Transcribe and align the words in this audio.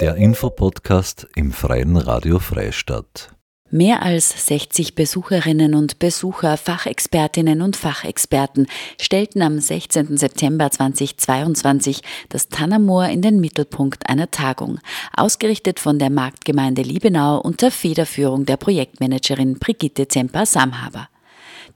Der 0.00 0.16
Infopodcast 0.16 1.28
im 1.36 1.52
Freien 1.52 1.96
Radio 1.96 2.38
Freistadt. 2.38 3.30
Mehr 3.70 4.02
als 4.02 4.46
60 4.48 4.94
Besucherinnen 4.94 5.74
und 5.74 5.98
Besucher, 5.98 6.56
Fachexpertinnen 6.56 7.62
und 7.62 7.76
Fachexperten 7.76 8.66
stellten 9.00 9.42
am 9.42 9.60
16. 9.60 10.16
September 10.16 10.70
2022 10.70 12.02
das 12.28 12.48
Tannermoor 12.48 13.06
in 13.06 13.22
den 13.22 13.40
Mittelpunkt 13.40 14.08
einer 14.08 14.30
Tagung, 14.30 14.80
ausgerichtet 15.16 15.78
von 15.78 15.98
der 15.98 16.10
Marktgemeinde 16.10 16.82
Liebenau 16.82 17.40
unter 17.40 17.70
Federführung 17.70 18.44
der 18.44 18.56
Projektmanagerin 18.56 19.58
Brigitte 19.58 20.08
Zemper-Samhaber. 20.08 21.08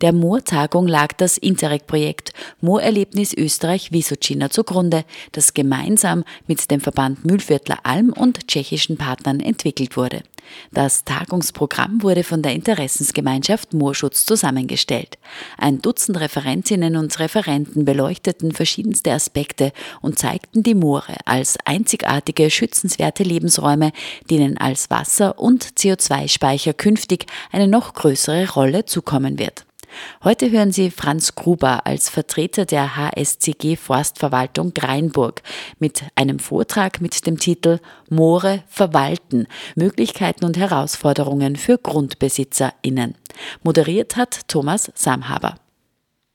Der 0.03 0.13
Moortagung 0.13 0.87
lag 0.87 1.15
das 1.15 1.39
Interreg-Projekt 1.39 2.33
Moorerlebnis 2.61 3.33
Österreich 3.33 3.93
Wisocina 3.93 4.51
zugrunde, 4.51 5.05
das 5.33 5.55
gemeinsam 5.55 6.25
mit 6.47 6.71
dem 6.71 6.81
Verband 6.81 7.25
Mühlviertler 7.25 7.79
Alm 7.83 8.13
und 8.13 8.47
tschechischen 8.47 8.99
Partnern 8.99 9.41
entwickelt 9.41 9.97
wurde. 9.97 10.23
Das 10.71 11.05
Tagungsprogramm 11.05 12.03
wurde 12.03 12.25
von 12.25 12.43
der 12.43 12.53
Interessensgemeinschaft 12.53 13.73
Moorschutz 13.73 14.27
zusammengestellt. 14.27 15.19
Ein 15.57 15.81
Dutzend 15.81 16.21
Referentinnen 16.21 16.97
und 16.97 17.19
Referenten 17.19 17.85
beleuchteten 17.85 18.53
verschiedenste 18.53 19.13
Aspekte 19.13 19.73
und 20.03 20.19
zeigten 20.19 20.63
die 20.63 20.75
Moore 20.75 21.17
als 21.25 21.57
einzigartige, 21.65 22.51
schützenswerte 22.51 23.23
Lebensräume, 23.23 23.93
denen 24.31 24.59
als 24.59 24.91
Wasser- 24.91 25.39
und 25.39 25.65
CO2-Speicher 25.65 26.75
künftig 26.75 27.27
eine 27.51 27.67
noch 27.67 27.95
größere 27.95 28.53
Rolle 28.53 28.85
zukommen 28.85 29.39
wird. 29.39 29.66
Heute 30.25 30.51
hören 30.51 30.73
Sie 30.73 30.91
Franz 30.91 31.35
Gruber 31.35 31.87
als 31.87 32.09
Vertreter 32.09 32.65
der 32.65 32.97
HSCG 32.97 33.77
Forstverwaltung 33.77 34.75
Greinburg 34.75 35.43
mit 35.79 36.05
einem 36.15 36.39
Vortrag 36.39 37.01
mit 37.01 37.27
dem 37.27 37.39
Titel 37.39 37.81
Moore 38.09 38.63
verwalten, 38.69 39.47
Möglichkeiten 39.75 40.45
und 40.45 40.57
Herausforderungen 40.57 41.57
für 41.57 41.79
GrundbesitzerInnen. 41.79 43.15
Moderiert 43.63 44.17
hat 44.17 44.49
Thomas 44.49 44.91
Samhaber. 44.95 45.57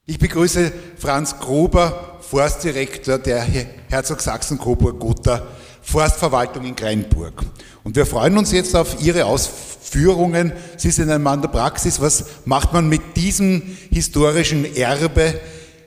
Ich 0.06 0.20
begrüße 0.20 0.72
Franz 0.98 1.40
Gruber, 1.40 2.20
Forstdirektor 2.22 3.18
der 3.18 3.42
Herzog 3.90 4.22
Sachsen-Coburg-Gotha 4.22 5.48
Forstverwaltung 5.82 6.66
in 6.66 6.76
Greinburg. 6.76 7.44
Und 7.84 7.96
wir 7.96 8.06
freuen 8.06 8.38
uns 8.38 8.52
jetzt 8.52 8.76
auf 8.76 9.02
Ihre 9.02 9.26
Ausführungen. 9.26 10.54
Sie 10.78 10.92
sind 10.92 11.10
ein 11.10 11.22
Mann 11.22 11.42
der 11.42 11.50
Praxis. 11.50 12.00
Was 12.00 12.26
macht 12.46 12.74
man 12.74 12.88
mit 12.88 13.02
diesem 13.16 13.62
historischen 13.92 14.76
Erbe 14.76 15.34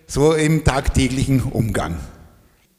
so 0.06 0.32
im 0.32 0.64
tagtäglichen 0.64 1.42
Umgang? 1.42 1.96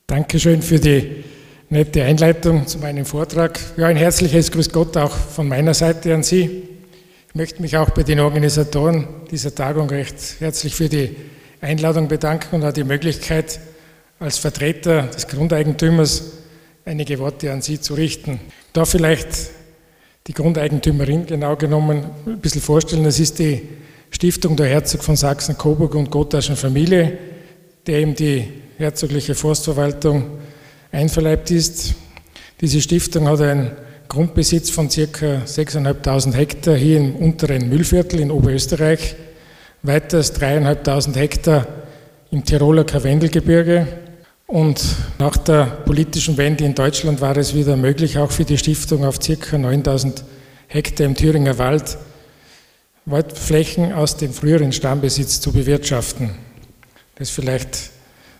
Dankeschön 0.07 0.61
für 0.61 0.79
die 0.79 1.23
nette 1.69 2.03
Einleitung 2.03 2.67
zu 2.67 2.77
meinem 2.79 3.05
Vortrag. 3.05 3.59
Ja, 3.77 3.87
ein 3.87 3.97
herzliches 3.97 4.51
Grüß 4.51 4.71
Gott 4.71 4.95
auch 4.97 5.11
von 5.11 5.47
meiner 5.47 5.73
Seite 5.73 6.13
an 6.13 6.23
Sie. 6.23 6.63
Ich 7.29 7.35
möchte 7.35 7.61
mich 7.61 7.75
auch 7.77 7.89
bei 7.89 8.03
den 8.03 8.19
Organisatoren 8.19 9.07
dieser 9.31 9.55
Tagung 9.55 9.89
recht 9.89 10.15
herzlich 10.39 10.75
für 10.75 10.89
die 10.89 11.15
Einladung 11.59 12.07
bedanken 12.07 12.55
und 12.55 12.63
auch 12.63 12.71
die 12.71 12.83
Möglichkeit, 12.83 13.59
als 14.19 14.37
Vertreter 14.37 15.03
des 15.03 15.27
Grundeigentümers 15.27 16.34
einige 16.85 17.17
Worte 17.17 17.51
an 17.51 17.61
Sie 17.61 17.81
zu 17.81 17.95
richten. 17.95 18.39
Da 18.71 18.85
vielleicht 18.85 19.27
die 20.27 20.33
Grundeigentümerin 20.33 21.25
genau 21.25 21.55
genommen 21.55 22.05
ein 22.25 22.39
bisschen 22.39 22.61
vorstellen. 22.61 23.03
Das 23.03 23.19
ist 23.19 23.39
die 23.39 23.63
Stiftung 24.11 24.55
der 24.55 24.67
Herzog 24.67 25.03
von 25.03 25.15
Sachsen, 25.15 25.57
Coburg 25.57 25.95
und 25.95 26.11
Gothaschen 26.11 26.55
Familie, 26.55 27.17
der 27.87 27.99
eben 27.99 28.15
die 28.15 28.47
herzogliche 28.77 29.33
Forstverwaltung 29.33 30.25
einverleibt 30.91 31.49
ist. 31.49 31.95
Diese 32.61 32.79
Stiftung 32.79 33.27
hat 33.27 33.41
einen 33.41 33.71
Grundbesitz 34.07 34.69
von 34.69 34.87
ca. 34.87 34.93
6.500 34.93 36.33
Hektar 36.33 36.75
hier 36.75 36.97
im 36.97 37.15
unteren 37.15 37.67
Müllviertel 37.67 38.19
in 38.19 38.29
Oberösterreich, 38.29 39.15
weiters 39.81 40.39
3.500 40.39 41.15
Hektar 41.15 41.67
im 42.31 42.45
Tiroler 42.45 42.83
Karwendelgebirge 42.83 44.04
und 44.47 44.83
nach 45.17 45.37
der 45.37 45.65
politischen 45.65 46.37
Wende 46.37 46.65
in 46.65 46.75
Deutschland 46.75 47.21
war 47.21 47.35
es 47.37 47.55
wieder 47.55 47.77
möglich, 47.77 48.17
auch 48.17 48.31
für 48.31 48.45
die 48.45 48.57
Stiftung 48.57 49.03
auf 49.03 49.19
ca. 49.19 49.57
9000 49.57 50.23
Hektar 50.67 51.05
im 51.05 51.15
Thüringer 51.15 51.57
Wald 51.57 51.97
Waldflächen 53.07 53.93
aus 53.93 54.17
dem 54.17 54.33
früheren 54.33 54.71
Stammbesitz 54.71 55.39
zu 55.39 55.51
bewirtschaften. 55.51 56.31
Das 57.15 57.29
vielleicht 57.29 57.91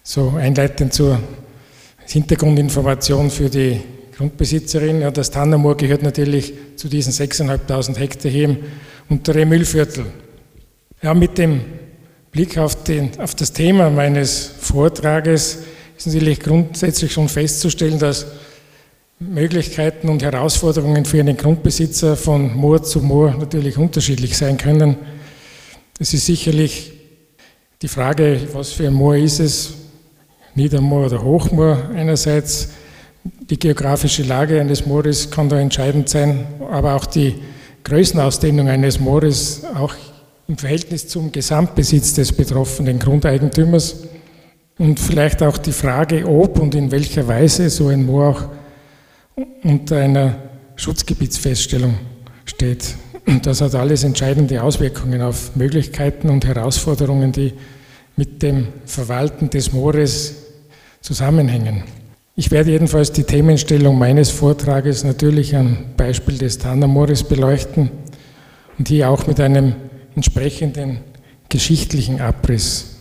so 0.02 0.34
einleitend 0.38 0.94
zur 0.94 1.20
Hintergrundinformation 2.08 3.30
für 3.30 3.50
die 3.50 3.82
Grundbesitzerin. 4.18 5.02
Ja, 5.02 5.12
das 5.12 5.30
Tannermoor 5.30 5.78
gehört 5.78 6.02
natürlich 6.02 6.54
zu 6.78 6.88
diesen 6.88 7.14
6.500 7.14 7.98
Hektar 7.98 8.32
hier 8.32 8.46
im 8.46 8.58
unteren 9.10 9.50
Müllviertel. 9.50 10.06
Ja, 11.04 11.14
mit 11.14 11.38
dem 11.38 11.62
Blick 12.32 12.58
auf, 12.58 12.84
den, 12.84 13.20
auf 13.20 13.36
das 13.36 13.54
Thema 13.54 13.92
meines 13.92 14.52
Vortrages 14.60 15.60
ist 15.98 16.08
natürlich 16.08 16.40
grundsätzlich 16.40 17.14
schon 17.14 17.30
festzustellen, 17.30 18.00
dass 18.00 18.26
Möglichkeiten 19.20 20.10
und 20.10 20.22
Herausforderungen 20.22 21.06
für 21.06 21.20
einen 21.20 21.38
Grundbesitzer 21.38 22.18
von 22.18 22.56
Moor 22.56 22.84
zu 22.84 23.02
Moor 23.02 23.32
natürlich 23.32 23.78
unterschiedlich 23.78 24.38
sein 24.38 24.58
können. 24.58 24.98
Es 26.00 26.14
ist 26.14 26.26
sicherlich 26.26 26.92
die 27.82 27.88
Frage, 27.88 28.42
was 28.54 28.74
für 28.74 28.88
ein 28.88 28.94
Moor 28.94 29.16
ist 29.16 29.40
es, 29.40 29.74
Niedermoor 30.54 31.06
oder 31.06 31.24
Hochmoor 31.24 31.90
einerseits. 31.96 32.70
Die 33.50 33.58
geografische 33.58 34.24
Lage 34.24 34.60
eines 34.60 34.86
Moores 34.86 35.32
kann 35.32 35.50
da 35.50 35.60
entscheidend 35.60 36.10
sein, 36.10 36.46
aber 36.70 36.96
auch 36.96 37.06
die 37.06 37.36
Größenausdehnung 37.84 38.68
eines 38.68 39.00
Moores, 39.00 39.64
auch 39.76 39.94
im 40.48 40.58
Verhältnis 40.58 41.08
zum 41.08 41.32
Gesamtbesitz 41.32 42.14
des 42.14 42.34
betroffenen 42.34 43.00
Grundeigentümers. 43.00 44.04
Und 44.78 45.00
vielleicht 45.00 45.42
auch 45.42 45.58
die 45.58 45.72
Frage, 45.72 46.28
ob 46.28 46.60
und 46.60 46.76
in 46.76 46.92
welcher 46.92 47.28
Weise 47.28 47.70
so 47.70 47.88
ein 47.88 48.06
Moor 48.06 48.30
auch 48.30 48.44
unter 49.64 49.98
einer 49.98 50.36
Schutzgebietsfeststellung 50.76 51.96
steht. 52.46 52.96
Das 53.42 53.62
hat 53.62 53.74
alles 53.74 54.04
entscheidende 54.04 54.62
Auswirkungen 54.62 55.22
auf 55.22 55.56
Möglichkeiten 55.56 56.30
und 56.30 56.46
Herausforderungen, 56.46 57.32
die 57.32 57.54
mit 58.18 58.44
dem 58.44 58.68
Verwalten 58.86 59.50
des 59.50 59.74
Moores 59.74 60.36
zusammenhängen. 61.02 61.84
Ich 62.36 62.52
werde 62.52 62.72
jedenfalls 62.72 63.14
die 63.14 63.24
Themenstellung 63.24 63.98
meines 63.98 64.30
Vortrages 64.30 65.06
natürlich 65.06 65.56
am 65.56 65.78
Beispiel 65.96 66.38
des 66.38 66.58
Tannermoores 66.58 67.24
beleuchten 67.24 67.90
und 68.78 68.90
hier 68.90 69.10
auch 69.10 69.26
mit 69.26 69.40
einem 69.40 69.76
entsprechenden 70.16 71.00
geschichtlichen 71.48 72.20
Abriss 72.20 72.95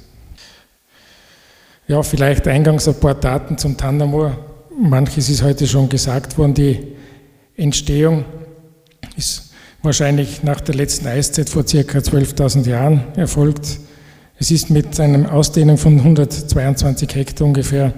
ja, 1.87 2.03
vielleicht 2.03 2.49
eingangs 2.49 2.89
ein 2.89 2.95
paar 2.95 3.15
Daten 3.15 3.59
zum 3.59 3.77
Tandermoor. 3.77 4.37
Manches 4.81 5.29
ist 5.29 5.43
heute 5.43 5.67
schon 5.67 5.89
gesagt 5.89 6.39
worden. 6.39 6.55
Die 6.55 6.79
Entstehung 7.57 8.25
ist 9.17 9.53
wahrscheinlich 9.83 10.43
nach 10.43 10.61
der 10.61 10.75
letzten 10.75 11.07
Eiszeit 11.07 11.51
vor 11.51 11.67
circa 11.67 11.99
12.000 11.99 12.69
Jahren 12.69 13.05
erfolgt. 13.17 13.79
Es 14.39 14.51
ist 14.51 14.71
mit 14.71 14.99
einer 14.99 15.33
Ausdehnung 15.33 15.77
von 15.77 15.99
122 15.99 17.15
Hektar 17.15 17.47
ungefähr 17.47 17.93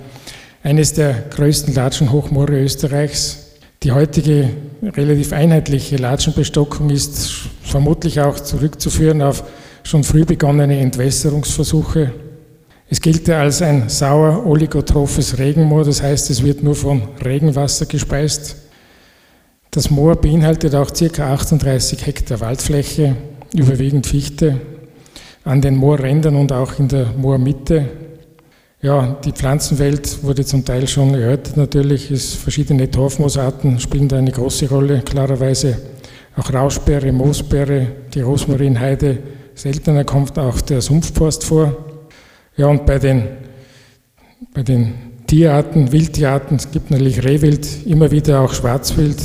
eines 0.63 0.93
der 0.93 1.15
größten 1.31 1.73
Latschenhochmoore 1.75 2.61
Österreichs. 2.61 3.39
Die 3.85 3.93
heutige 3.93 4.51
relativ 4.83 5.33
einheitliche 5.33 5.97
Latschenbestockung 5.97 6.91
ist 6.91 7.31
vermutlich 7.63 8.21
auch 8.21 8.41
zurückzuführen 8.41 9.23
auf 9.23 9.45
schon 9.85 10.03
früh 10.03 10.25
begonnene 10.25 10.81
Entwässerungsversuche 10.81 12.13
es 12.89 13.01
gilt 13.01 13.27
ja 13.27 13.41
als 13.41 13.63
ein 13.63 13.89
sauer 13.89 14.47
oligotrophes 14.47 15.39
Regenmoor, 15.39 15.85
das 15.85 16.03
heißt, 16.03 16.31
es 16.31 16.45
wird 16.45 16.63
nur 16.63 16.77
von 16.77 17.03
Regenwasser 17.25 17.87
gespeist. 17.87 18.57
Das 19.73 19.91
Moor 19.91 20.15
beinhaltet 20.17 20.75
auch 20.75 20.91
ca. 20.93 21.35
38 21.35 22.07
Hektar 22.07 22.41
Waldfläche, 22.41 23.17
überwiegend 23.53 24.07
Fichte, 24.07 24.61
an 25.45 25.61
den 25.61 25.77
Moorrändern 25.77 26.37
und 26.37 26.53
auch 26.53 26.79
in 26.79 26.89
der 26.89 27.07
Moormitte. 27.17 27.89
Ja, 28.83 29.17
die 29.25 29.33
Pflanzenwelt 29.33 30.23
wurde 30.23 30.45
zum 30.45 30.65
Teil 30.65 30.87
schon 30.87 31.13
erörtert 31.15 31.57
natürlich. 31.57 32.11
Es 32.13 32.35
verschiedene 32.35 32.89
Torfmoosarten 32.89 33.81
spielen 33.81 34.09
da 34.09 34.19
eine 34.19 34.31
große 34.31 34.69
Rolle, 34.69 35.01
klarerweise 35.01 35.77
auch 36.37 36.53
Rauschbeere, 36.53 37.11
Moosbeere, 37.11 37.87
die 38.15 38.21
Rosmarinheide. 38.21 39.19
Seltener 39.55 40.05
kommt 40.05 40.39
auch 40.39 40.61
der 40.61 40.81
Sumpfpost 40.81 41.45
vor. 41.45 41.96
Ja, 42.59 42.69
und 42.69 42.87
bei 42.87 42.99
den, 42.99 43.25
bei 44.55 44.63
den 44.63 44.95
Tierarten, 45.27 45.93
Wildtierarten, 45.93 46.57
es 46.57 46.71
gibt 46.71 46.91
natürlich 46.91 47.23
Rehwild, 47.23 47.87
immer 47.87 48.11
wieder 48.11 48.41
auch 48.41 48.55
Schwarzwild, 48.55 49.19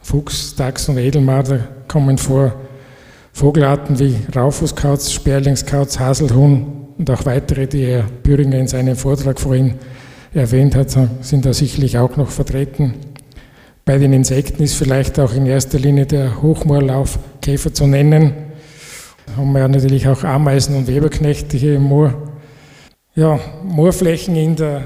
Fuchs, 0.00 0.54
Dachs 0.54 0.88
und 0.88 0.98
Edelmarder 0.98 1.66
kommen 1.88 2.18
vor. 2.18 2.54
Vogelarten 3.32 3.98
wie 3.98 4.16
Raufußkauz, 4.34 5.10
Sperlingskauz, 5.10 5.98
Haselhuhn 5.98 6.86
und 6.96 7.10
auch 7.10 7.26
weitere, 7.26 7.66
die 7.66 7.84
Herr 7.84 8.04
Büringer 8.22 8.58
in 8.58 8.68
seinem 8.68 8.94
Vortrag 8.94 9.40
vorhin 9.40 9.74
erwähnt 10.32 10.76
hat, 10.76 10.96
sind 11.22 11.44
da 11.44 11.52
sicherlich 11.52 11.98
auch 11.98 12.16
noch 12.16 12.30
vertreten. 12.30 12.94
Bei 13.84 13.98
den 13.98 14.12
Insekten 14.12 14.62
ist 14.62 14.74
vielleicht 14.74 15.18
auch 15.18 15.34
in 15.34 15.46
erster 15.46 15.80
Linie 15.80 16.06
der 16.06 16.40
Hochmoorlaufkäfer 16.42 17.74
zu 17.74 17.88
nennen. 17.88 18.32
Da 19.26 19.36
haben 19.36 19.52
wir 19.52 19.66
natürlich 19.66 20.06
auch 20.06 20.22
Ameisen 20.22 20.76
und 20.76 20.86
Weberknechte 20.86 21.56
hier 21.56 21.74
im 21.74 21.82
Moor. 21.82 22.14
Ja, 23.18 23.40
Moorflächen 23.64 24.36
in 24.36 24.56
der 24.56 24.82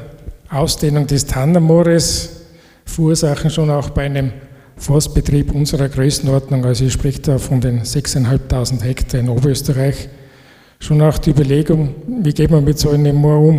Ausdehnung 0.49 1.05
des 1.05 1.27
Tannermoores 1.27 2.43
verursachen 2.85 3.50
schon 3.50 3.71
auch 3.71 3.91
bei 3.91 4.05
einem 4.05 4.31
Forstbetrieb 4.77 5.53
unserer 5.53 5.88
Größenordnung, 5.88 6.65
also 6.65 6.85
ich 6.85 6.93
spreche 6.93 7.21
da 7.23 7.38
von 7.38 7.61
den 7.61 7.82
6.500 7.82 8.82
Hektar 8.85 9.19
in 9.19 9.31
Oberösterreich, 9.31 10.09
schon 10.79 11.03
auch 11.03 11.19
die 11.19 11.31
Überlegung, 11.31 11.93
wie 12.23 12.32
geht 12.32 12.53
man 12.53 12.62
mit 12.62 12.79
so 12.79 12.91
einem 12.91 13.17
Moor 13.17 13.41
um? 13.41 13.56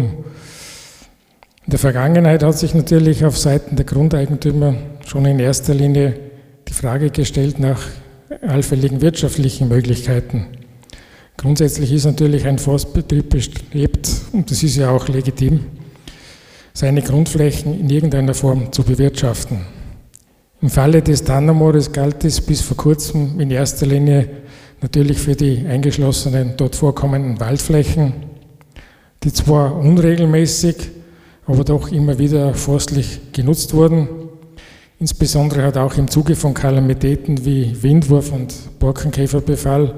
In 1.65 1.71
der 1.71 1.79
Vergangenheit 1.79 2.41
hat 2.41 2.57
sich 2.57 2.73
natürlich 2.73 3.25
auf 3.25 3.37
Seiten 3.37 3.75
der 3.75 3.83
Grundeigentümer 3.83 4.75
schon 5.05 5.25
in 5.25 5.39
erster 5.39 5.73
Linie 5.73 6.17
die 6.69 6.73
Frage 6.73 7.09
gestellt 7.09 7.59
nach 7.59 7.81
allfälligen 8.41 9.01
wirtschaftlichen 9.01 9.67
Möglichkeiten. 9.67 10.60
Grundsätzlich 11.37 11.91
ist 11.91 12.05
natürlich 12.05 12.45
ein 12.45 12.59
Forstbetrieb 12.59 13.29
bestrebt, 13.29 14.09
und 14.31 14.51
das 14.51 14.61
ist 14.63 14.75
ja 14.75 14.91
auch 14.91 15.07
legitim, 15.07 15.61
seine 16.73 17.01
Grundflächen 17.01 17.79
in 17.79 17.89
irgendeiner 17.89 18.33
Form 18.33 18.71
zu 18.71 18.83
bewirtschaften. 18.83 19.65
Im 20.61 20.69
Falle 20.69 21.01
des 21.01 21.23
Tannamores 21.23 21.91
galt 21.91 22.23
es 22.23 22.39
bis 22.39 22.61
vor 22.61 22.77
kurzem 22.77 23.39
in 23.39 23.49
erster 23.49 23.87
Linie 23.87 24.29
natürlich 24.81 25.17
für 25.17 25.35
die 25.35 25.65
eingeschlossenen 25.65 26.53
dort 26.57 26.75
vorkommenden 26.75 27.39
Waldflächen, 27.39 28.13
die 29.23 29.33
zwar 29.33 29.75
unregelmäßig, 29.75 30.75
aber 31.47 31.63
doch 31.63 31.91
immer 31.91 32.19
wieder 32.19 32.53
forstlich 32.53 33.19
genutzt 33.33 33.73
wurden. 33.73 34.07
Insbesondere 34.99 35.63
hat 35.63 35.77
auch 35.77 35.97
im 35.97 36.07
Zuge 36.07 36.35
von 36.35 36.53
Kalamitäten 36.53 37.43
wie 37.43 37.81
Windwurf 37.81 38.31
und 38.31 38.53
Borkenkäferbefall, 38.79 39.95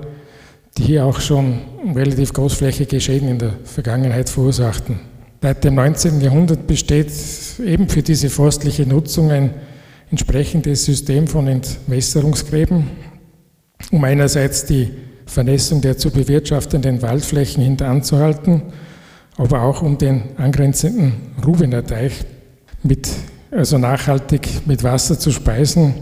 die 0.77 0.83
hier 0.83 1.05
auch 1.05 1.19
schon 1.19 1.59
relativ 1.95 2.33
großflächige 2.33 2.99
Schäden 2.99 3.29
in 3.29 3.39
der 3.39 3.53
Vergangenheit 3.63 4.29
verursachten. 4.29 4.99
Seit 5.41 5.63
dem 5.63 5.75
19. 5.75 6.21
Jahrhundert 6.21 6.67
besteht 6.67 7.11
eben 7.63 7.89
für 7.89 8.01
diese 8.01 8.29
forstliche 8.29 8.85
Nutzung 8.87 9.31
ein 9.31 9.53
entsprechendes 10.09 10.85
System 10.85 11.27
von 11.27 11.47
Entwässerungsgräben, 11.47 12.89
um 13.91 14.03
einerseits 14.03 14.65
die 14.65 14.89
Vernässung 15.25 15.81
der 15.81 15.97
zu 15.97 16.11
bewirtschaftenden 16.11 17.01
Waldflächen 17.01 17.63
hinteranzuhalten, 17.63 18.61
aber 19.37 19.63
auch 19.63 19.81
um 19.81 19.97
den 19.97 20.23
angrenzenden 20.37 21.13
Rubener 21.45 21.83
Teich 21.83 22.13
mit, 22.83 23.09
also 23.51 23.77
nachhaltig 23.77 24.47
mit 24.65 24.83
Wasser 24.83 25.17
zu 25.19 25.31
speisen, 25.31 25.95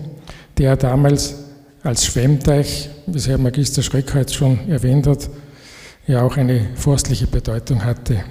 der 0.58 0.76
damals 0.76 1.41
als 1.84 2.06
Schwemmteich, 2.06 2.90
wie 3.08 3.20
Herr 3.20 3.38
Magister 3.38 3.82
Schreckholz 3.82 4.34
schon 4.34 4.70
erwähnt 4.70 5.08
hat, 5.08 5.30
ja 6.08 6.22
auch 6.22 6.38
eine 6.38 6.70
forstliche 6.76 7.28
Bedeutung 7.28 7.84
hatte. 7.84 8.24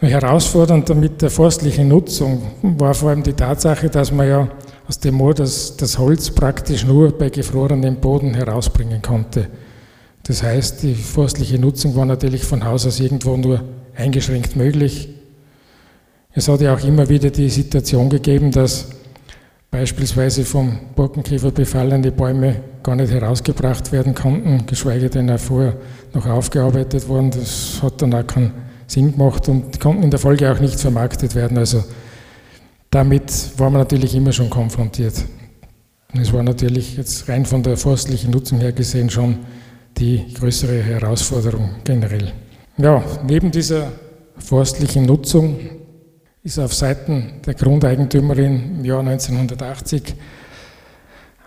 Herausfordernd 0.00 0.94
mit 0.96 1.22
der 1.22 1.30
forstlichen 1.30 1.88
Nutzung 1.88 2.42
war 2.62 2.92
vor 2.92 3.10
allem 3.10 3.22
die 3.22 3.34
Tatsache, 3.34 3.88
dass 3.88 4.10
man 4.10 4.28
ja 4.28 4.48
aus 4.88 4.98
dem 4.98 5.14
Moor 5.14 5.32
das, 5.32 5.76
das 5.76 5.96
Holz 5.96 6.30
praktisch 6.30 6.84
nur 6.84 7.16
bei 7.16 7.30
gefrorenem 7.30 7.96
Boden 7.96 8.34
herausbringen 8.34 9.00
konnte. 9.00 9.46
Das 10.24 10.42
heißt, 10.42 10.82
die 10.82 10.94
forstliche 10.94 11.58
Nutzung 11.58 11.94
war 11.94 12.04
natürlich 12.04 12.42
von 12.42 12.64
Haus 12.64 12.84
aus 12.84 12.98
irgendwo 12.98 13.36
nur 13.36 13.62
eingeschränkt 13.94 14.56
möglich. 14.56 15.08
Es 16.32 16.48
hat 16.48 16.60
ja 16.60 16.74
auch 16.74 16.84
immer 16.84 17.08
wieder 17.08 17.30
die 17.30 17.48
Situation 17.48 18.10
gegeben, 18.10 18.50
dass 18.50 18.88
beispielsweise 19.72 20.44
vom 20.44 20.78
Borkenkäfer 20.94 21.50
befallene 21.50 22.12
Bäume 22.12 22.56
gar 22.82 22.94
nicht 22.94 23.10
herausgebracht 23.10 23.90
werden 23.90 24.14
konnten, 24.14 24.66
geschweige 24.66 25.08
denn 25.08 25.30
auch 25.30 25.40
vorher 25.40 25.74
noch 26.12 26.26
aufgearbeitet 26.26 27.08
wurden. 27.08 27.30
Das 27.30 27.80
hat 27.82 28.00
dann 28.02 28.14
auch 28.14 28.26
keinen 28.26 28.52
Sinn 28.86 29.12
gemacht 29.12 29.48
und 29.48 29.80
konnten 29.80 30.04
in 30.04 30.10
der 30.10 30.20
Folge 30.20 30.52
auch 30.52 30.60
nicht 30.60 30.78
vermarktet 30.78 31.34
werden. 31.34 31.56
Also 31.56 31.82
damit 32.90 33.58
war 33.58 33.70
man 33.70 33.80
natürlich 33.80 34.14
immer 34.14 34.32
schon 34.32 34.50
konfrontiert. 34.50 35.14
Es 36.20 36.32
war 36.32 36.42
natürlich 36.42 36.98
jetzt 36.98 37.26
rein 37.30 37.46
von 37.46 37.62
der 37.62 37.78
forstlichen 37.78 38.30
Nutzung 38.30 38.60
her 38.60 38.72
gesehen 38.72 39.08
schon 39.08 39.38
die 39.96 40.34
größere 40.34 40.82
Herausforderung 40.82 41.76
generell. 41.84 42.32
Ja, 42.76 43.02
neben 43.26 43.50
dieser 43.50 43.90
forstlichen 44.36 45.06
Nutzung 45.06 45.58
ist 46.44 46.58
auf 46.58 46.74
Seiten 46.74 47.34
der 47.46 47.54
Grundeigentümerin 47.54 48.78
im 48.78 48.84
Jahr 48.84 48.98
1980 49.00 50.14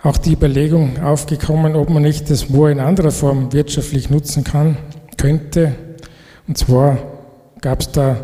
auch 0.04 0.18
die 0.18 0.32
Überlegung 0.32 1.02
aufgekommen, 1.04 1.76
ob 1.76 1.90
man 1.90 2.04
nicht 2.04 2.30
das 2.30 2.48
Moor 2.48 2.70
in 2.70 2.80
anderer 2.80 3.12
Form 3.12 3.52
wirtschaftlich 3.52 4.10
nutzen 4.10 4.46
kann, 4.46 4.78
könnte. 5.18 5.74
Und 6.48 6.58
zwar 6.58 6.98
gab 7.60 7.82
es 7.82 7.92
da 7.92 8.24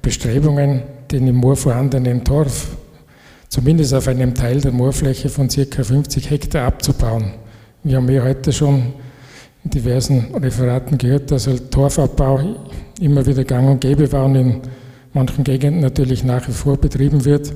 Bestrebungen, 0.00 0.82
den 1.10 1.26
im 1.26 1.36
Moor 1.36 1.56
vorhandenen 1.56 2.22
Torf 2.22 2.76
zumindest 3.48 3.92
auf 3.92 4.06
einem 4.06 4.34
Teil 4.34 4.60
der 4.60 4.72
Moorfläche 4.72 5.28
von 5.28 5.48
ca. 5.48 5.82
50 5.82 6.30
Hektar 6.30 6.66
abzubauen. 6.66 7.32
Wir 7.82 7.96
haben 7.96 8.08
ja 8.08 8.22
heute 8.22 8.52
schon 8.52 8.94
in 9.64 9.70
diversen 9.70 10.34
Referaten 10.36 10.98
gehört, 10.98 11.32
dass 11.32 11.48
halt 11.48 11.72
Torfabbau 11.72 12.56
immer 13.00 13.26
wieder 13.26 13.44
gang 13.44 13.68
und 13.68 13.80
gäbe 13.80 14.10
war 14.12 14.26
und 14.26 14.36
in 14.36 14.60
manchen 15.14 15.44
Gegenden 15.44 15.80
natürlich 15.80 16.24
nach 16.24 16.48
wie 16.48 16.52
vor 16.52 16.76
betrieben 16.76 17.24
wird. 17.24 17.52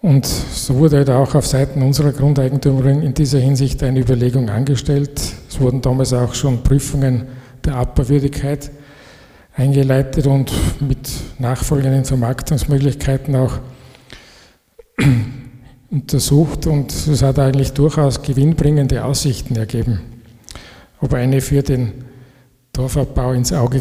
Und 0.00 0.26
so 0.26 0.76
wurde 0.76 0.98
halt 0.98 1.10
auch 1.10 1.34
auf 1.34 1.46
Seiten 1.46 1.82
unserer 1.82 2.12
Grundeigentümerin 2.12 3.02
in 3.02 3.14
dieser 3.14 3.40
Hinsicht 3.40 3.82
eine 3.82 4.00
Überlegung 4.00 4.48
angestellt. 4.48 5.20
Es 5.48 5.58
wurden 5.60 5.80
damals 5.80 6.12
auch 6.12 6.34
schon 6.34 6.62
Prüfungen 6.62 7.24
der 7.64 7.76
Abbauwürdigkeit 7.76 8.70
eingeleitet 9.56 10.28
und 10.28 10.52
mit 10.80 11.10
nachfolgenden 11.38 12.04
Vermarktungsmöglichkeiten 12.04 13.34
auch 13.34 13.58
untersucht 15.90 16.66
und 16.68 16.92
es 16.92 17.22
hat 17.22 17.40
eigentlich 17.40 17.72
durchaus 17.72 18.22
gewinnbringende 18.22 19.04
Aussichten 19.04 19.56
ergeben. 19.56 20.00
Aber 21.00 21.16
eine 21.16 21.40
für 21.40 21.62
den 21.62 21.92
Torfabbau 22.72 23.32
ins 23.32 23.52
Auge 23.52 23.80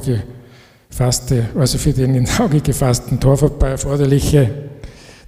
gefasste, 0.90 1.46
also 1.56 1.78
für 1.78 1.94
den 1.94 2.16
ins 2.16 2.40
Auge 2.40 2.62
gefassten 2.62 3.20
Torfabbau 3.20 3.68
erforderliche 3.68 4.50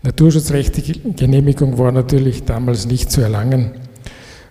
naturschutzrechtliche 0.04 1.00
Genehmigung 1.00 1.78
war 1.78 1.92
natürlich 1.92 2.46
damals 2.46 2.86
nicht 2.86 3.12
zu 3.12 3.22
erlangen. 3.22 3.72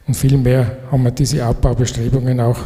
Und 0.07 0.15
vielmehr 0.15 0.79
haben 0.91 1.03
wir 1.03 1.11
diese 1.11 1.45
Abbaubestrebungen 1.45 2.41
auch 2.41 2.59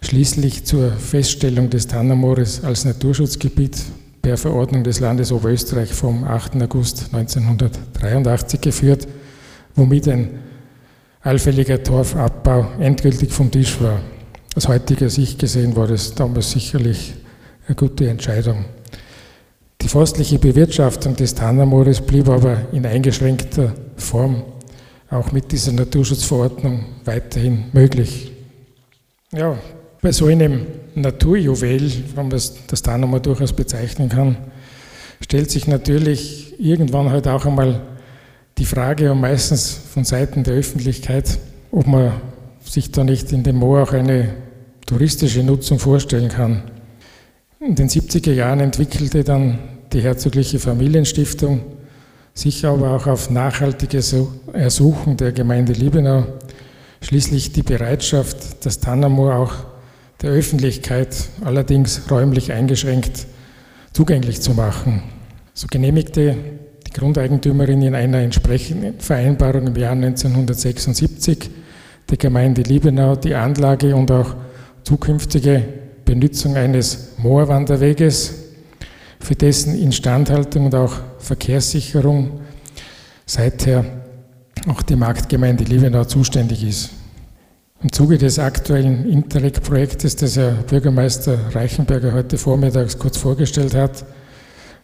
schließlich 0.00 0.64
zur 0.64 0.92
Feststellung 0.92 1.70
des 1.70 1.86
Tannermoores 1.86 2.64
als 2.64 2.84
Naturschutzgebiet 2.84 3.76
per 4.20 4.36
Verordnung 4.36 4.84
des 4.84 5.00
Landes 5.00 5.32
Oberösterreich 5.32 5.92
vom 5.92 6.24
8. 6.24 6.60
August 6.62 7.08
1983 7.12 8.60
geführt, 8.60 9.08
womit 9.74 10.08
ein 10.08 10.30
allfälliger 11.22 11.82
Torfabbau 11.82 12.66
endgültig 12.80 13.32
vom 13.32 13.50
Tisch 13.50 13.80
war. 13.80 14.00
Aus 14.54 14.68
heutiger 14.68 15.08
Sicht 15.08 15.38
gesehen 15.38 15.74
war 15.76 15.86
das 15.86 16.14
damals 16.14 16.50
sicherlich 16.50 17.14
eine 17.66 17.76
gute 17.76 18.08
Entscheidung. 18.08 18.64
Die 19.80 19.88
forstliche 19.88 20.38
Bewirtschaftung 20.38 21.16
des 21.16 21.34
Tannermoores 21.34 22.00
blieb 22.00 22.28
aber 22.28 22.56
in 22.72 22.86
eingeschränkter 22.86 23.72
Form 23.96 24.42
auch 25.10 25.32
mit 25.32 25.52
dieser 25.52 25.72
Naturschutzverordnung 25.72 26.84
weiterhin 27.04 27.64
möglich. 27.72 28.32
Ja, 29.32 29.58
bei 30.00 30.12
so 30.12 30.26
einem 30.26 30.66
Naturjuwel, 30.94 31.92
wenn 32.14 32.28
man 32.28 32.30
das 32.30 32.82
da 32.82 32.98
nochmal 32.98 33.20
durchaus 33.20 33.52
bezeichnen 33.52 34.08
kann, 34.08 34.36
stellt 35.20 35.50
sich 35.50 35.66
natürlich 35.66 36.58
irgendwann 36.58 37.10
halt 37.10 37.28
auch 37.28 37.46
einmal 37.46 37.80
die 38.58 38.64
Frage, 38.64 39.12
und 39.12 39.20
meistens 39.20 39.70
von 39.92 40.04
Seiten 40.04 40.44
der 40.44 40.54
Öffentlichkeit, 40.54 41.38
ob 41.70 41.86
man 41.86 42.12
sich 42.64 42.92
da 42.92 43.04
nicht 43.04 43.32
in 43.32 43.42
dem 43.42 43.56
Moor 43.56 43.82
auch 43.82 43.92
eine 43.92 44.34
touristische 44.86 45.42
Nutzung 45.42 45.78
vorstellen 45.78 46.28
kann. 46.28 46.64
In 47.64 47.76
den 47.76 47.88
70er 47.88 48.32
Jahren 48.32 48.58
entwickelte 48.58 49.22
dann 49.22 49.56
die 49.92 50.00
Herzogliche 50.00 50.58
Familienstiftung 50.58 51.60
sich 52.34 52.66
aber 52.66 52.90
auch 52.90 53.06
auf 53.06 53.30
nachhaltige 53.30 54.02
Ersuchen 54.52 55.16
der 55.16 55.30
Gemeinde 55.30 55.72
Liebenau 55.72 56.24
schließlich 57.02 57.52
die 57.52 57.62
Bereitschaft, 57.62 58.66
das 58.66 58.80
Tannermoor 58.80 59.36
auch 59.36 59.52
der 60.22 60.30
Öffentlichkeit, 60.30 61.14
allerdings 61.44 62.10
räumlich 62.10 62.50
eingeschränkt, 62.50 63.26
zugänglich 63.92 64.40
zu 64.40 64.54
machen. 64.54 65.04
So 65.54 65.68
genehmigte 65.70 66.34
die 66.88 66.92
Grundeigentümerin 66.92 67.82
in 67.82 67.94
einer 67.94 68.18
entsprechenden 68.18 68.98
Vereinbarung 68.98 69.68
im 69.68 69.76
Jahr 69.76 69.92
1976 69.92 71.48
der 72.10 72.16
Gemeinde 72.16 72.62
Liebenau 72.62 73.14
die 73.14 73.36
Anlage 73.36 73.94
und 73.94 74.10
auch 74.10 74.34
zukünftige 74.82 75.81
Benutzung 76.04 76.56
eines 76.56 77.12
Moorwanderweges, 77.18 78.34
für 79.22 79.34
dessen 79.36 79.78
Instandhaltung 79.78 80.66
und 80.66 80.74
auch 80.74 80.94
Verkehrssicherung 81.18 82.40
seither 83.24 83.84
auch 84.68 84.82
die 84.82 84.96
Marktgemeinde 84.96 85.64
Liebenau 85.64 86.04
zuständig 86.04 86.64
ist. 86.64 86.90
Im 87.82 87.92
Zuge 87.92 88.18
des 88.18 88.38
aktuellen 88.38 89.08
Interreg-Projektes, 89.08 90.16
das 90.16 90.36
Herr 90.36 90.52
Bürgermeister 90.52 91.36
Reichenberger 91.52 92.12
heute 92.12 92.38
vormittags 92.38 92.98
kurz 92.98 93.16
vorgestellt 93.16 93.74
hat, 93.74 94.04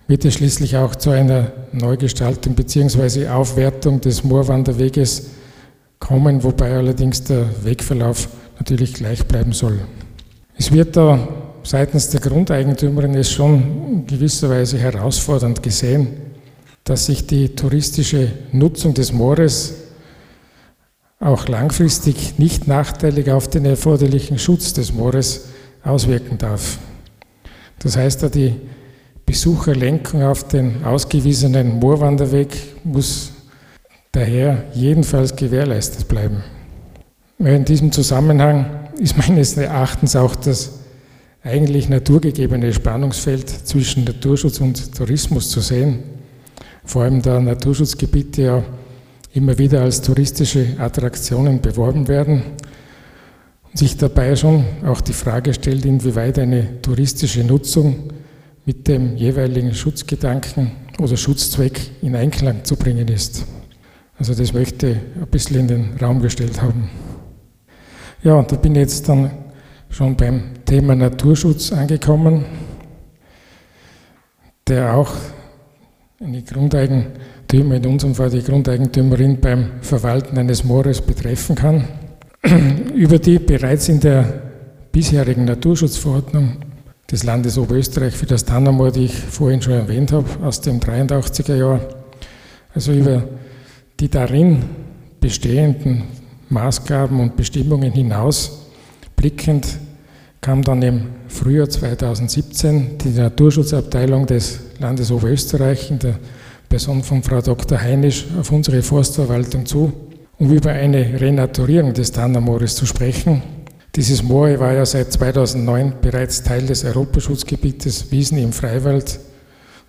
wird 0.09 0.25
es 0.25 0.35
schließlich 0.35 0.77
auch 0.77 0.97
zu 0.97 1.11
einer 1.11 1.53
Neugestaltung 1.73 2.55
bzw. 2.55 3.29
Aufwertung 3.29 4.01
des 4.01 4.25
Moorwanderweges 4.25 5.29
kommen, 6.01 6.43
wobei 6.43 6.73
allerdings 6.73 7.23
der 7.25 7.45
Wegverlauf 7.65 8.29
natürlich 8.59 8.95
gleich 8.95 9.27
bleiben 9.27 9.53
soll. 9.53 9.79
Es 10.59 10.73
wird 10.73 10.97
da 10.97 11.29
seitens 11.63 12.11
der 12.11 12.21
Grundeigentümerin 12.21 13.15
es 13.15 13.31
schon 13.31 13.63
in 13.89 14.07
gewisser 14.07 14.51
Weise 14.51 14.77
herausfordernd 14.77 15.63
gesehen, 15.63 16.09
dass 16.83 17.07
sich 17.07 17.27
die 17.27 17.51
touristische 17.55 18.33
Nutzung 18.53 18.93
des 18.93 19.13
Moores 19.13 19.75
auch 21.21 21.47
langfristig 21.47 22.39
nicht 22.39 22.67
nachteilig 22.67 23.31
auf 23.31 23.49
den 23.49 23.67
erforderlichen 23.67 24.39
Schutz 24.39 24.73
des 24.73 24.93
Moores 24.93 25.47
auswirken 25.85 26.39
darf. 26.39 26.79
Das 27.79 27.97
heißt, 27.97 28.35
die 28.35 28.55
Besucherlenkung 29.27 30.23
auf 30.23 30.49
den 30.49 30.85
ausgewiesenen 30.85 31.79
Moorwanderweg 31.79 32.57
muss 32.83 33.31
daher 34.11 34.65
jedenfalls 34.75 35.37
gewährleistet 35.37 36.09
bleiben. 36.09 36.43
In 37.39 37.65
diesem 37.65 37.93
Zusammenhang 37.93 38.78
ist 38.99 39.17
meines 39.17 39.57
Erachtens 39.57 40.17
auch 40.17 40.35
das 40.37 40.81
eigentlich 41.43 41.89
naturgegebene 41.89 42.73
Spannungsfeld 42.73 43.49
zwischen 43.49 44.05
Naturschutz 44.05 44.61
und 44.61 44.95
Tourismus 44.95 45.51
zu 45.51 45.61
sehen. 45.61 46.01
Vor 46.85 47.03
allem 47.03 47.23
da 47.23 47.41
Naturschutzgebiete 47.41 48.43
ja 48.43 48.65
immer 49.35 49.57
wieder 49.59 49.83
als 49.83 50.03
touristische 50.03 50.75
Attraktionen 50.79 51.61
beworben 51.61 52.09
werden 52.09 52.43
und 53.65 53.79
sich 53.79 53.97
dabei 53.97 54.35
schon 54.35 54.65
auch 54.85 55.01
die 55.01 55.13
Frage 55.13 55.55
stellt, 55.55 55.85
inwieweit 55.85 56.39
eine 56.39 56.83
touristische 56.83 57.45
Nutzung 57.45 58.11
mit 58.65 58.89
dem 58.89 59.17
jeweiligen 59.17 59.75
Schutzgedanken 59.75 60.73
oder 60.99 61.17
Schutzzweck 61.17 61.81
in 62.03 62.17
Einklang 62.17 62.65
zu 62.65 62.77
bringen 62.77 63.09
ist. 63.09 63.47
Also 64.19 64.35
das 64.35 64.53
möchte 64.53 64.89
ich 64.89 65.23
ein 65.23 65.29
bisschen 65.29 65.61
in 65.61 65.69
den 65.69 65.97
Raum 66.01 66.21
gestellt 66.21 66.61
haben. 66.61 66.91
Ja, 68.23 68.35
und 68.35 68.51
da 68.51 68.57
bin 68.57 68.73
ich 68.73 68.81
jetzt 68.81 69.09
dann 69.09 69.31
schon 69.91 70.17
beim 70.17 70.65
Thema 70.65 70.97
Naturschutz 70.97 71.73
angekommen, 71.73 72.45
der 74.67 74.95
auch 74.95 75.13
eine 76.21 76.43
Grundeigentümer, 76.43 77.77
in 77.77 77.87
unserem 77.87 78.17
Fall 78.17 78.31
die 78.31 78.43
Grundeigentümerin 78.43 79.41
beim 79.41 79.71
Verwalten 79.83 80.37
eines 80.37 80.65
Moores 80.65 81.01
betreffen 81.01 81.55
kann, 81.55 81.85
über 82.95 83.21
die 83.21 83.39
bereits 83.39 83.89
in 83.89 84.01
der 84.01 84.25
bisherigen 84.91 85.45
Naturschutzverordnung 85.45 86.57
des 87.09 87.23
Landes 87.23 87.57
Oberösterreich 87.57 88.15
für 88.15 88.27
das 88.27 88.45
Tannermoor, 88.45 88.91
die 88.91 89.05
ich 89.05 89.15
vorhin 89.15 89.63
schon 89.63 89.75
erwähnt 89.75 90.11
habe, 90.11 90.27
aus 90.43 90.61
dem 90.61 90.81
83er 90.81 91.55
Jahr, 91.55 91.81
also 92.75 92.93
über 92.93 93.23
die 94.01 94.09
darin 94.09 94.65
bestehenden 95.21 96.18
Maßgaben 96.51 97.19
und 97.21 97.37
Bestimmungen 97.37 97.93
hinaus 97.93 98.67
blickend 99.17 99.79
kam 100.41 100.63
dann 100.63 100.83
im 100.83 101.03
Frühjahr 101.29 101.69
2017 101.69 102.99
die 102.99 103.09
Naturschutzabteilung 103.11 104.27
des 104.27 104.61
Landes 104.79 105.11
Oberösterreich 105.11 105.91
in 105.91 105.99
der 105.99 106.19
Person 106.69 107.03
von 107.03 107.23
Frau 107.23 107.41
Dr. 107.41 107.81
Heinisch 107.81 108.27
auf 108.39 108.53
unsere 108.53 108.83
Forstverwaltung 108.83 109.67
zu, 109.67 109.93
um 110.39 110.53
über 110.53 110.71
eine 110.71 111.21
Renaturierung 111.21 111.93
des 111.93 112.13
Tannermoores 112.13 112.77
zu 112.77 112.87
sprechen 112.87 113.43
dieses 113.99 114.23
Moor 114.23 114.61
war 114.61 114.75
ja 114.75 114.87
seit 114.87 115.13
2009 115.13 115.95
bereits 116.01 116.45
Teil 116.45 116.65
des 116.67 116.85
Europaschutzgebietes 116.85 118.13
Wiesen 118.13 118.39
im 118.39 118.53
Freiwald. 118.53 119.19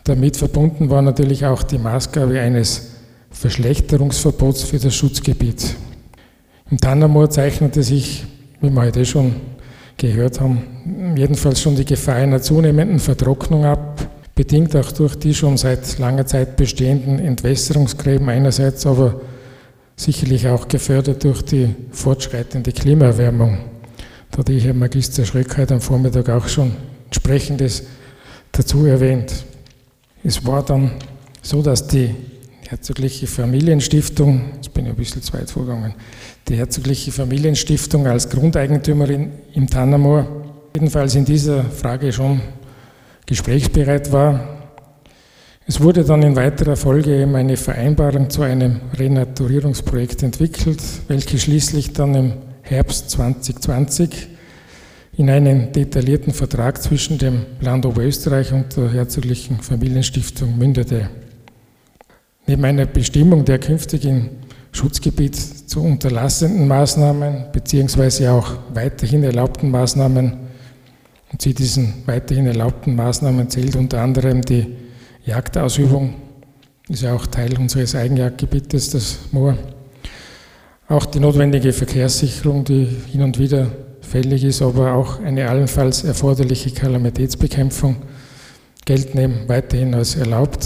Damit 0.03 0.35
verbunden 0.35 0.89
war 0.89 1.03
natürlich 1.03 1.45
auch 1.45 1.61
die 1.61 1.77
Maßgabe 1.77 2.39
eines 2.39 2.87
Verschlechterungsverbots 3.29 4.63
für 4.63 4.79
das 4.79 4.95
Schutzgebiet. 4.95 5.75
Im 6.71 6.77
Tannermoor 6.77 7.31
zeichnete 7.31 7.81
sich, 7.81 8.25
wie 8.61 8.69
wir 8.69 8.81
heute 8.81 9.03
schon 9.03 9.35
gehört 9.97 10.39
haben, 10.39 11.15
jedenfalls 11.15 11.61
schon 11.61 11.75
die 11.75 11.85
Gefahr 11.85 12.15
einer 12.15 12.41
zunehmenden 12.41 12.99
Vertrocknung 12.99 13.65
ab, 13.65 14.07
bedingt 14.35 14.75
auch 14.75 14.91
durch 14.91 15.15
die 15.15 15.33
schon 15.33 15.57
seit 15.57 15.97
langer 15.97 16.27
Zeit 16.27 16.57
bestehenden 16.57 17.17
Entwässerungsgräben 17.17 18.29
einerseits, 18.29 18.85
aber 18.85 19.19
sicherlich 19.95 20.47
auch 20.47 20.67
gefördert 20.67 21.23
durch 21.23 21.41
die 21.41 21.75
fortschreitende 21.91 22.71
Klimaerwärmung. 22.71 23.57
Da 24.29 24.37
hatte 24.37 24.53
ich 24.53 24.63
Herr 24.63 24.75
Magister 24.75 25.25
Schröck 25.25 25.57
heute 25.57 25.73
am 25.73 25.81
Vormittag 25.81 26.29
auch 26.29 26.47
schon 26.47 26.73
entsprechendes 27.05 27.83
dazu 28.51 28.85
erwähnt. 28.85 29.43
Es 30.23 30.45
war 30.45 30.63
dann 30.63 30.91
so, 31.41 31.63
dass 31.63 31.87
die 31.87 32.13
Herzogliche 32.69 33.25
Familienstiftung, 33.25 34.41
ich 34.61 34.69
ein 34.89 34.95
bisschen 34.95 35.21
zu 35.21 35.33
weit 35.33 35.49
vorgegangen, 35.49 35.93
die 36.47 36.55
Herzogliche 36.55 37.11
Familienstiftung 37.11 38.07
als 38.07 38.29
Grundeigentümerin 38.29 39.31
im 39.53 39.69
Tannermoor 39.69 40.27
jedenfalls 40.75 41.15
in 41.15 41.25
dieser 41.25 41.63
Frage 41.63 42.11
schon 42.11 42.41
gesprächsbereit 43.25 44.11
war. 44.11 44.59
Es 45.65 45.79
wurde 45.79 46.03
dann 46.03 46.23
in 46.23 46.35
weiterer 46.35 46.75
Folge 46.75 47.21
eben 47.21 47.35
eine 47.35 47.55
Vereinbarung 47.55 48.29
zu 48.29 48.41
einem 48.41 48.81
Renaturierungsprojekt 48.97 50.23
entwickelt, 50.23 50.81
welche 51.07 51.37
schließlich 51.37 51.93
dann 51.93 52.15
im 52.15 52.33
Herbst 52.63 53.11
2020 53.11 54.29
in 55.17 55.29
einen 55.29 55.71
detaillierten 55.71 56.33
Vertrag 56.33 56.81
zwischen 56.81 57.17
dem 57.17 57.45
Land 57.61 57.85
Oberösterreich 57.85 58.53
und 58.53 58.77
der 58.77 58.91
Herzoglichen 58.91 59.59
Familienstiftung 59.59 60.57
mündete. 60.57 61.09
Neben 62.47 62.65
einer 62.65 62.85
Bestimmung 62.85 63.45
der 63.45 63.59
künftigen 63.59 64.29
Schutzgebiet 64.71 65.35
zu 65.35 65.81
unterlassenden 65.81 66.67
Maßnahmen 66.67 67.45
beziehungsweise 67.51 68.31
auch 68.31 68.53
weiterhin 68.73 69.23
erlaubten 69.23 69.71
Maßnahmen. 69.71 70.33
Und 71.31 71.41
zu 71.41 71.53
diesen 71.53 72.03
weiterhin 72.05 72.47
erlaubten 72.47 72.95
Maßnahmen 72.95 73.49
zählt 73.49 73.75
unter 73.75 74.01
anderem 74.01 74.41
die 74.41 74.75
Jagdausübung, 75.25 76.15
ist 76.87 77.03
ja 77.03 77.13
auch 77.13 77.27
Teil 77.27 77.57
unseres 77.57 77.95
Eigenjagdgebietes, 77.95 78.89
das 78.91 79.19
Moor. 79.31 79.57
Auch 80.87 81.05
die 81.05 81.19
notwendige 81.19 81.71
Verkehrssicherung, 81.71 82.63
die 82.63 82.87
hin 83.11 83.21
und 83.21 83.37
wieder 83.37 83.67
fällig 84.01 84.43
ist, 84.43 84.63
aber 84.63 84.93
auch 84.93 85.19
eine 85.19 85.47
allenfalls 85.47 86.03
erforderliche 86.03 86.71
Kalamitätsbekämpfung 86.71 87.97
gelten 88.85 89.19
eben 89.19 89.47
weiterhin 89.47 89.93
als 89.93 90.15
erlaubt. 90.15 90.65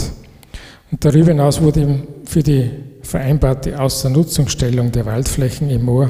Und 0.92 1.04
darüber 1.04 1.30
hinaus 1.30 1.62
wurde 1.62 2.04
für 2.24 2.42
die 2.42 2.72
vereinbarte 3.04 3.80
Außernutzungsstellung 3.80 4.92
der 4.92 5.06
Waldflächen 5.06 5.70
im 5.70 5.84
Moor 5.84 6.10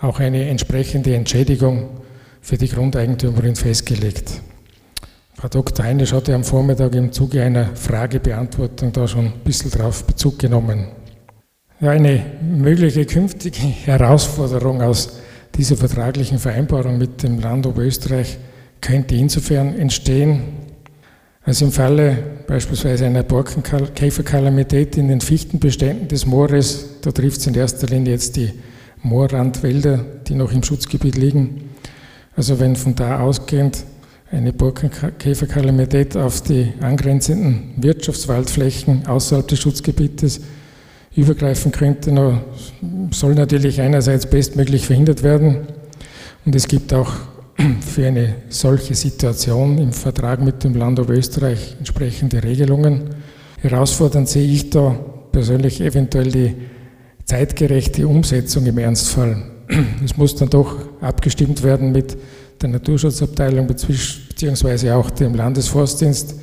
auch 0.00 0.20
eine 0.20 0.48
entsprechende 0.48 1.14
Entschädigung 1.14 1.88
für 2.40 2.56
die 2.56 2.68
Grundeigentümerin 2.68 3.56
festgelegt. 3.56 4.40
Frau 5.34 5.48
Dr. 5.48 5.84
Heinisch 5.84 6.12
hatte 6.12 6.34
am 6.34 6.44
Vormittag 6.44 6.94
im 6.94 7.12
Zuge 7.12 7.42
einer 7.42 7.74
Fragebeantwortung 7.74 8.92
da 8.92 9.06
schon 9.06 9.26
ein 9.26 9.40
bisschen 9.44 9.70
darauf 9.70 10.04
Bezug 10.04 10.38
genommen. 10.38 10.88
Eine 11.80 12.24
mögliche 12.42 13.04
künftige 13.06 13.60
Herausforderung 13.84 14.82
aus 14.82 15.18
dieser 15.54 15.76
vertraglichen 15.76 16.38
Vereinbarung 16.38 16.98
mit 16.98 17.22
dem 17.22 17.40
Land 17.40 17.66
Oberösterreich 17.66 18.38
könnte 18.80 19.14
insofern 19.16 19.76
entstehen, 19.78 20.42
als 21.48 21.62
im 21.62 21.72
Falle 21.72 22.18
beispielsweise 22.46 23.06
einer 23.06 23.22
Borkenkäferkalamität 23.22 24.98
in 24.98 25.08
den 25.08 25.22
Fichtenbeständen 25.22 26.06
des 26.06 26.26
Moores, 26.26 27.00
da 27.00 27.10
trifft 27.10 27.40
es 27.40 27.46
in 27.46 27.54
erster 27.54 27.86
Linie 27.86 28.12
jetzt 28.12 28.36
die 28.36 28.52
Moorrandwälder, 29.02 30.04
die 30.26 30.34
noch 30.34 30.52
im 30.52 30.62
Schutzgebiet 30.62 31.16
liegen. 31.16 31.70
Also 32.36 32.60
wenn 32.60 32.76
von 32.76 32.94
da 32.96 33.20
ausgehend 33.20 33.84
eine 34.30 34.52
Borkenkäferkalamität 34.52 36.18
auf 36.18 36.42
die 36.42 36.74
angrenzenden 36.82 37.72
Wirtschaftswaldflächen 37.78 39.06
außerhalb 39.06 39.48
des 39.48 39.58
Schutzgebietes 39.58 40.42
übergreifen 41.16 41.72
könnte, 41.72 42.42
soll 43.10 43.34
natürlich 43.34 43.80
einerseits 43.80 44.28
bestmöglich 44.28 44.84
verhindert 44.84 45.22
werden. 45.22 45.66
Und 46.44 46.54
es 46.54 46.68
gibt 46.68 46.92
auch 46.92 47.14
für 47.80 48.06
eine 48.06 48.36
solche 48.48 48.94
Situation 48.94 49.78
im 49.78 49.92
Vertrag 49.92 50.40
mit 50.40 50.64
dem 50.64 50.74
Land 50.74 51.00
Oberösterreich 51.00 51.76
entsprechende 51.78 52.42
Regelungen. 52.42 53.10
Herausfordernd 53.60 54.28
sehe 54.28 54.46
ich 54.46 54.70
da 54.70 54.98
persönlich 55.32 55.80
eventuell 55.80 56.30
die 56.30 56.54
zeitgerechte 57.24 58.06
Umsetzung 58.06 58.66
im 58.66 58.78
Ernstfall. 58.78 59.42
Es 60.04 60.16
muss 60.16 60.34
dann 60.36 60.50
doch 60.50 60.76
abgestimmt 61.00 61.62
werden 61.62 61.92
mit 61.92 62.16
der 62.62 62.70
Naturschutzabteilung 62.70 63.66
beziehungsweise 63.66 64.94
auch 64.94 65.10
dem 65.10 65.34
Landesforstdienst, 65.34 66.36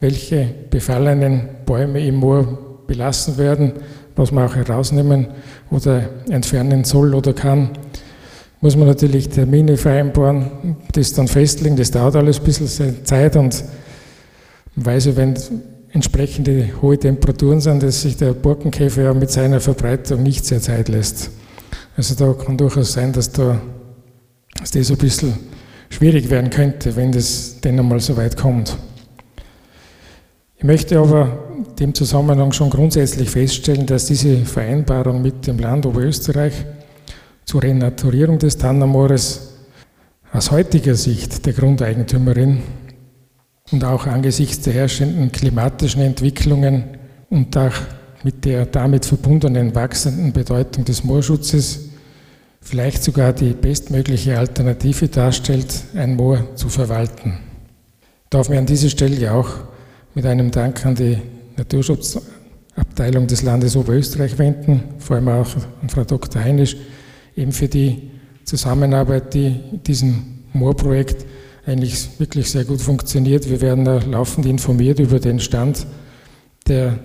welche 0.00 0.48
befallenen 0.70 1.48
Bäume 1.66 2.06
im 2.06 2.16
Moor 2.16 2.82
belassen 2.86 3.36
werden 3.38 3.72
was 4.16 4.32
man 4.32 4.48
auch 4.48 4.56
herausnehmen 4.56 5.28
oder 5.70 6.08
entfernen 6.28 6.84
soll 6.84 7.14
oder 7.14 7.32
kann, 7.32 7.70
muss 8.62 8.76
man 8.76 8.86
natürlich 8.86 9.28
Termine 9.28 9.76
vereinbaren, 9.76 10.76
das 10.92 11.12
dann 11.12 11.26
festlegen. 11.26 11.76
Das 11.76 11.90
dauert 11.90 12.14
alles 12.14 12.38
ein 12.38 12.44
bisschen 12.44 13.04
Zeit 13.04 13.34
und 13.36 13.62
man 14.76 14.86
weiß 14.86 15.06
ja, 15.06 15.16
wenn 15.16 15.34
entsprechende 15.90 16.70
hohe 16.80 16.96
Temperaturen 16.96 17.60
sind, 17.60 17.82
dass 17.82 18.02
sich 18.02 18.16
der 18.16 18.32
Borkenkäfer 18.32 19.02
ja 19.02 19.14
mit 19.14 19.30
seiner 19.30 19.60
Verbreitung 19.60 20.22
nicht 20.22 20.46
sehr 20.46 20.60
Zeit 20.60 20.88
lässt. 20.88 21.30
Also 21.96 22.14
da 22.14 22.32
kann 22.32 22.56
durchaus 22.56 22.92
sein, 22.92 23.12
dass, 23.12 23.32
da, 23.32 23.60
dass 24.58 24.70
das 24.70 24.90
ein 24.90 24.96
bisschen 24.96 25.34
schwierig 25.90 26.30
werden 26.30 26.48
könnte, 26.48 26.94
wenn 26.94 27.10
das 27.10 27.60
denn 27.60 27.78
einmal 27.78 27.98
so 27.98 28.16
weit 28.16 28.36
kommt. 28.36 28.76
Ich 30.56 30.64
möchte 30.64 31.00
aber 31.00 31.48
in 31.58 31.76
dem 31.76 31.94
Zusammenhang 31.94 32.52
schon 32.52 32.70
grundsätzlich 32.70 33.28
feststellen, 33.28 33.86
dass 33.86 34.06
diese 34.06 34.36
Vereinbarung 34.46 35.20
mit 35.20 35.48
dem 35.48 35.58
Land 35.58 35.84
Oberösterreich 35.84 36.54
zur 37.44 37.62
Renaturierung 37.62 38.38
des 38.38 38.56
Tannamores 38.56 39.54
aus 40.32 40.50
heutiger 40.50 40.94
Sicht 40.94 41.44
der 41.44 41.52
Grundeigentümerin 41.52 42.62
und 43.70 43.84
auch 43.84 44.06
angesichts 44.06 44.64
der 44.64 44.74
herrschenden 44.74 45.30
klimatischen 45.32 46.02
Entwicklungen 46.02 46.84
und 47.30 47.56
auch 47.56 47.74
mit 48.24 48.44
der 48.44 48.66
damit 48.66 49.04
verbundenen 49.04 49.74
wachsenden 49.74 50.32
Bedeutung 50.32 50.84
des 50.84 51.04
Moorschutzes 51.04 51.90
vielleicht 52.60 53.02
sogar 53.02 53.32
die 53.32 53.52
bestmögliche 53.52 54.38
Alternative 54.38 55.08
darstellt, 55.08 55.84
ein 55.94 56.14
Moor 56.16 56.54
zu 56.54 56.68
verwalten. 56.68 57.38
Ich 58.00 58.30
darf 58.30 58.48
mir 58.48 58.58
an 58.58 58.66
dieser 58.66 58.88
Stelle 58.88 59.32
auch 59.32 59.48
mit 60.14 60.24
einem 60.24 60.50
Dank 60.50 60.86
an 60.86 60.94
die 60.94 61.18
Naturschutzabteilung 61.56 63.26
des 63.26 63.42
Landes 63.42 63.76
Oberösterreich 63.76 64.38
wenden, 64.38 64.82
vor 64.98 65.16
allem 65.16 65.28
auch 65.28 65.48
an 65.82 65.88
Frau 65.88 66.04
Dr. 66.04 66.42
Heinisch, 66.42 66.76
eben 67.36 67.52
für 67.52 67.68
die 67.68 68.10
Zusammenarbeit, 68.44 69.34
die 69.34 69.46
in 69.46 69.82
diesem 69.82 70.24
Moorprojekt 70.52 71.24
eigentlich 71.66 72.08
wirklich 72.18 72.50
sehr 72.50 72.64
gut 72.64 72.80
funktioniert. 72.80 73.48
Wir 73.48 73.60
werden 73.60 73.84
laufend 74.10 74.46
informiert 74.46 74.98
über 74.98 75.20
den 75.20 75.40
Stand 75.40 75.86
der 76.66 76.98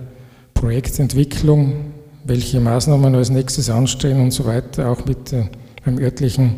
Projektentwicklung, 0.54 1.92
welche 2.24 2.60
Maßnahmen 2.60 3.14
als 3.14 3.30
nächstes 3.30 3.70
anstehen 3.70 4.20
und 4.20 4.32
so 4.32 4.44
weiter. 4.44 4.90
Auch 4.90 5.04
mit 5.06 5.32
dem 5.32 5.98
örtlichen 5.98 6.56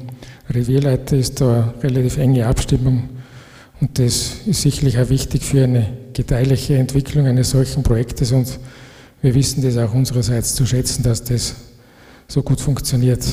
Revierleiter 0.49 1.17
ist 1.17 1.41
da 1.41 1.75
eine 1.75 1.83
relativ 1.83 2.17
enge 2.17 2.47
Abstimmung 2.47 3.09
und 3.81 3.99
das 3.99 4.33
ist 4.47 4.63
sicherlich 4.63 4.99
auch 4.99 5.09
wichtig 5.09 5.43
für 5.43 5.65
eine 5.65 5.87
gedeihliche 6.13 6.77
Entwicklung 6.77 7.27
eines 7.27 7.51
solchen 7.51 7.83
Projektes 7.83 8.33
und 8.33 8.59
wir 9.23 9.35
wissen 9.35 9.63
das 9.63 9.77
auch 9.77 9.95
unsererseits 9.95 10.55
zu 10.55 10.67
schätzen, 10.67 11.03
dass 11.03 11.23
das 11.25 11.55
so 12.27 12.43
gut 12.43 12.61
funktioniert. 12.61 13.25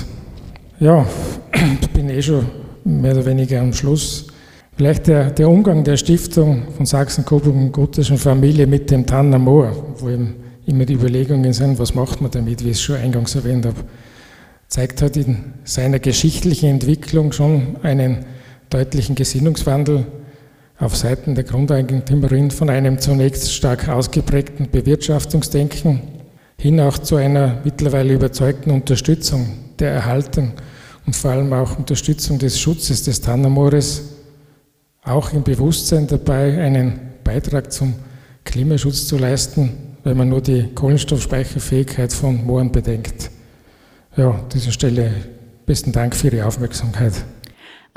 Ja, 0.79 1.07
ich 1.81 1.89
bin 1.93 2.07
eh 2.09 2.21
schon 2.21 2.45
mehr 2.83 3.13
oder 3.13 3.25
weniger 3.25 3.61
am 3.61 3.73
Schluss. 3.73 4.27
Vielleicht 4.75 5.07
der, 5.07 5.31
der 5.31 5.49
Umgang 5.49 5.83
der 5.83 5.97
Stiftung 5.97 6.67
von 6.75 6.85
Sachsen-Coburg 6.85 7.55
und 7.55 7.71
Gotischen 7.71 8.19
Familie 8.19 8.67
mit 8.67 8.91
dem 8.91 9.03
Tanner 9.03 9.39
Moor, 9.39 9.71
wo 9.97 10.07
eben 10.07 10.35
immer 10.67 10.85
die 10.85 10.93
Überlegungen 10.93 11.51
sind, 11.51 11.79
was 11.79 11.95
macht 11.95 12.21
man 12.21 12.29
damit, 12.29 12.63
wie 12.63 12.69
ich 12.69 12.77
es 12.77 12.81
schon 12.81 12.97
eingangs 12.97 13.33
erwähnt 13.33 13.65
habe, 13.65 13.77
zeigt 14.67 15.01
halt 15.01 15.17
in 15.17 15.53
seiner 15.63 15.97
geschichtlichen 15.97 16.69
Entwicklung 16.69 17.31
schon 17.31 17.77
einen 17.81 18.25
deutlichen 18.69 19.15
Gesinnungswandel 19.15 20.05
auf 20.77 20.95
Seiten 20.95 21.33
der 21.33 21.45
Grundeigentümerin 21.45 22.51
von 22.51 22.69
einem 22.69 22.99
zunächst 22.99 23.51
stark 23.51 23.89
ausgeprägten 23.89 24.69
Bewirtschaftungsdenken 24.69 26.01
hin 26.59 26.79
auch 26.79 26.99
zu 26.99 27.15
einer 27.15 27.61
mittlerweile 27.63 28.13
überzeugten 28.13 28.69
Unterstützung 28.69 29.47
der 29.79 29.91
Erhaltung 29.91 30.53
und 31.07 31.15
vor 31.15 31.31
allem 31.31 31.51
auch 31.53 31.79
Unterstützung 31.79 32.37
des 32.37 32.59
Schutzes 32.59 33.03
des 33.03 33.21
Tannermoores 33.21 34.03
auch 35.03 35.31
im 35.31 35.41
Bewusstsein 35.41 36.05
dabei, 36.05 36.61
einen 36.61 36.99
Beitrag 37.23 37.71
zum 37.71 37.95
Klimaschutz 38.43 39.07
zu 39.07 39.17
leisten, 39.17 39.71
wenn 40.03 40.17
man 40.17 40.27
nur 40.29 40.41
die 40.41 40.67
Kohlenstoffspeicherfähigkeit 40.75 42.11
von 42.11 42.45
Mooren 42.45 42.71
bedenkt. 42.71 43.31
Ja, 44.17 44.31
an 44.31 44.49
dieser 44.53 44.71
Stelle 44.71 45.11
besten 45.65 45.93
Dank 45.93 46.13
für 46.13 46.27
Ihre 46.27 46.45
Aufmerksamkeit. 46.45 47.13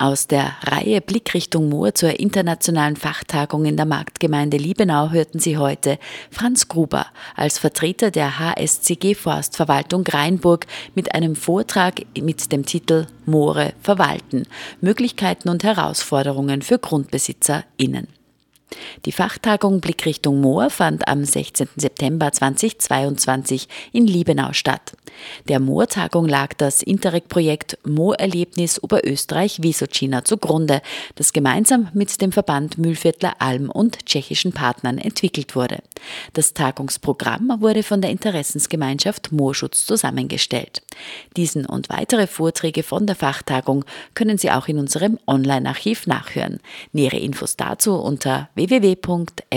Aus 0.01 0.27
der 0.27 0.55
Reihe 0.63 1.03
Blickrichtung 1.03 1.69
Moor 1.69 1.95
zur 1.95 2.19
internationalen 2.19 2.97
Fachtagung 2.97 3.67
in 3.67 3.77
der 3.77 3.85
Marktgemeinde 3.85 4.57
Liebenau 4.57 5.11
hörten 5.11 5.41
Sie 5.41 5.59
heute 5.59 5.99
Franz 6.31 6.69
Gruber 6.69 7.05
als 7.37 7.59
Vertreter 7.59 8.11
der 8.11 8.39
HSCG 8.39 9.15
Forstverwaltung 9.15 10.07
Rheinburg 10.07 10.67
mit 10.95 11.15
einem 11.15 11.37
Vortrag 11.37 12.01
mit 12.19 12.51
dem 12.51 12.65
Titel 12.65 13.09
Moore 13.27 13.75
verwalten. 13.83 14.45
Möglichkeiten 14.81 15.51
und 15.51 15.65
Herausforderungen 15.65 16.63
für 16.63 16.79
GrundbesitzerInnen. 16.79 18.20
Die 19.05 19.13
Fachtagung 19.13 19.81
Blickrichtung 19.81 20.41
Moor 20.41 20.71
fand 20.71 21.09
am 21.09 21.25
16. 21.25 21.69
September 21.77 22.33
2022 22.33 23.69
in 23.93 24.07
Liebenau 24.07 24.53
statt. 24.53 24.93
Der 25.49 25.61
Moortagung 25.61 26.27
lag 26.29 26.55
das 26.55 26.83
Interreg-Projekt 26.83 27.79
Moorerlebnis 27.85 28.83
Oberösterreich-Wiesocina 28.83 30.25
zugrunde, 30.25 30.83
das 31.15 31.33
gemeinsam 31.33 31.89
mit 31.95 32.21
dem 32.21 32.33
Verband 32.33 32.79
Mühlviertler 32.79 33.35
Alm 33.39 33.71
und 33.71 34.07
tschechischen 34.07 34.53
Partnern 34.53 34.99
entwickelt 34.99 35.55
wurde. 35.57 35.79
Das 36.33 36.55
Tagungsprogramm 36.55 37.57
wurde 37.61 37.83
von 37.83 38.01
der 38.01 38.11
Interessensgemeinschaft 38.11 39.33
Moorschutz 39.33 39.87
zusammengestellt. 39.87 40.83
Diesen 41.37 41.67
und 41.67 41.89
weitere 41.89 42.27
Vorträge 42.27 42.83
von 42.83 43.07
der 43.07 43.17
Fachtagung 43.17 43.85
können 44.15 44.39
Sie 44.39 44.51
auch 44.51 44.69
in 44.69 44.79
unserem 44.79 45.19
Online-Archiv 45.27 46.07
nachhören. 46.07 46.61
Nähere 46.93 47.19
Infos 47.19 47.57
dazu 47.57 47.95
unter 47.97 48.49
www.frf.at. 48.61 49.51